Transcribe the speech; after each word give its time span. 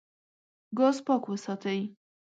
ګاز 0.77 0.97
پاک 1.05 1.23
وساتئ. 1.27 1.81